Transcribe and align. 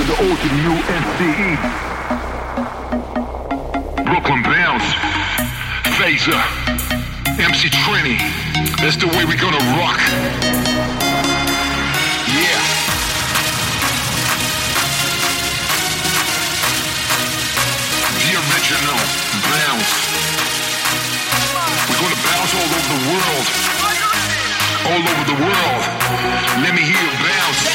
to 0.00 0.06
the 0.16 0.48
new 0.64 0.76
UNCE. 0.96 1.58
Brooklyn 4.08 4.42
Bounce, 4.42 4.88
Phaser, 5.98 6.40
MC 7.38 7.68
Trini. 7.68 8.16
That's 8.80 8.96
the 8.96 9.08
way 9.08 9.24
we're 9.26 9.36
gonna 9.36 9.60
rock. 9.76 10.00
Yeah. 12.32 12.60
The 18.16 18.32
original 18.40 19.00
bounce. 19.52 19.92
We're 21.88 22.00
gonna 22.00 22.22
bounce 22.24 22.52
all 22.56 22.70
over 22.76 22.88
the 22.94 23.00
world. 23.10 23.46
All 24.86 25.02
over 25.12 25.24
the 25.28 25.38
world. 25.44 25.84
Let 26.64 26.72
me 26.74 26.80
hear 26.80 27.02
you 27.02 27.18
bounce. 27.18 27.69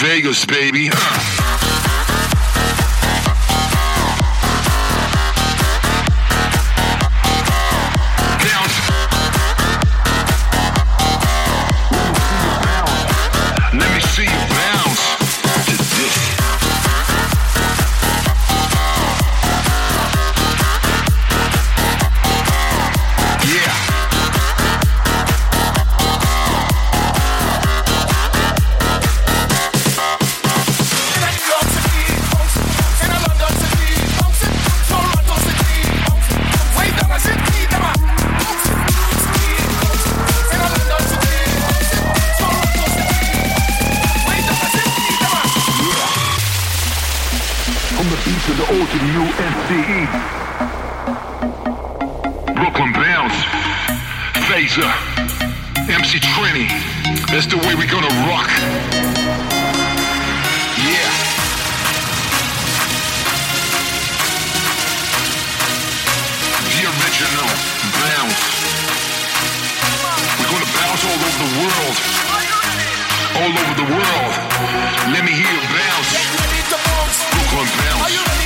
Vegas, 0.00 0.46
baby. 0.46 0.88
Uh. 0.90 1.39
the 48.60 48.66
O 48.66 48.76
to 48.76 48.98
the 48.98 49.10
U, 49.16 49.24
S, 49.24 49.56
D, 49.68 49.72
E. 49.72 50.04
Brooklyn 52.60 52.92
Bounce, 52.92 53.38
Phaser, 54.48 54.90
MC 55.88 56.20
Trini. 56.20 56.68
That's 57.32 57.46
the 57.46 57.56
way 57.56 57.74
we 57.74 57.86
gonna 57.86 58.12
rock. 58.28 58.50
Yeah. 60.76 61.10
The 66.68 66.82
original 66.92 67.50
Bounce. 67.96 68.44
We 70.36 70.44
gonna 70.52 70.72
bounce 70.76 71.02
all 71.08 71.16
over 71.16 71.38
the 71.44 71.50
world. 71.64 71.96
All 73.40 73.52
over 73.56 73.74
the 73.80 73.88
world. 73.88 74.32
Let 75.16 75.24
me 75.24 75.32
hear 75.32 75.56
bounce. 75.72 76.12
Brooklyn 77.32 77.68
Bounce. 77.78 78.39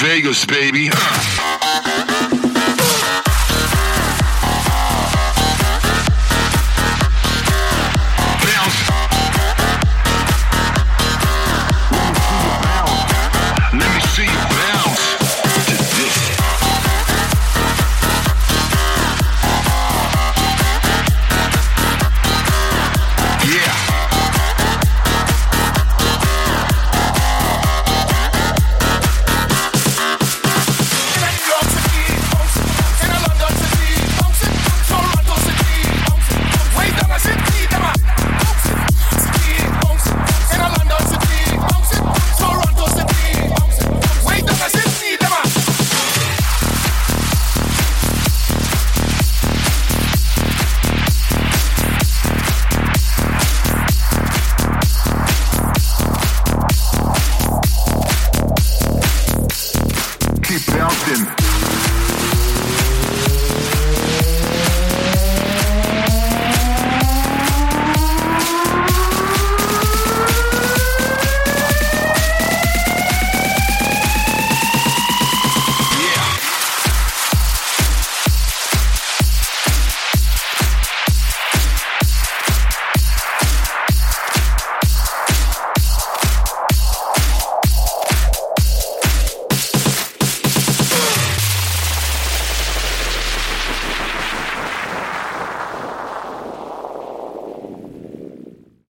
Vegas, 0.00 0.46
baby. 0.46 0.88
Uh. 0.90 1.49
Listen. 61.06 61.49